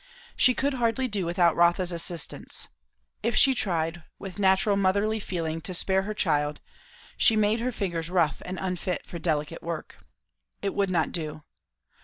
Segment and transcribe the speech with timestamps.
[0.35, 2.69] She could hardly do without Rotha's assistance.
[3.21, 6.59] If she tried, with natural motherly feeling, to spare her child,
[7.17, 9.97] she made her fingers rough and unfit for delicate work.
[10.63, 11.43] It would not do.